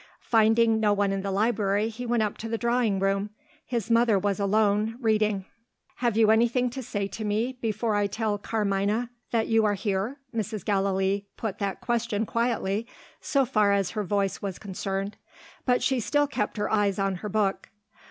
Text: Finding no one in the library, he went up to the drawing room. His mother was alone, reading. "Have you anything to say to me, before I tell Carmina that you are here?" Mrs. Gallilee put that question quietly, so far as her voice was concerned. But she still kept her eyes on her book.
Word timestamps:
Finding 0.23 0.79
no 0.79 0.93
one 0.93 1.11
in 1.11 1.21
the 1.21 1.29
library, 1.29 1.87
he 1.89 2.07
went 2.07 2.23
up 2.23 2.35
to 2.39 2.49
the 2.49 2.57
drawing 2.57 2.97
room. 2.99 3.29
His 3.63 3.91
mother 3.91 4.17
was 4.17 4.39
alone, 4.39 4.97
reading. 4.99 5.45
"Have 5.97 6.17
you 6.17 6.31
anything 6.31 6.71
to 6.71 6.81
say 6.81 7.05
to 7.09 7.23
me, 7.23 7.59
before 7.61 7.93
I 7.93 8.07
tell 8.07 8.39
Carmina 8.39 9.11
that 9.29 9.47
you 9.47 9.63
are 9.63 9.75
here?" 9.75 10.17
Mrs. 10.35 10.65
Gallilee 10.65 11.27
put 11.37 11.59
that 11.59 11.81
question 11.81 12.25
quietly, 12.25 12.87
so 13.19 13.45
far 13.45 13.73
as 13.73 13.91
her 13.91 14.03
voice 14.03 14.41
was 14.41 14.57
concerned. 14.57 15.17
But 15.67 15.83
she 15.83 15.99
still 15.99 16.25
kept 16.25 16.57
her 16.57 16.71
eyes 16.71 16.97
on 16.97 17.17
her 17.17 17.29
book. 17.29 17.69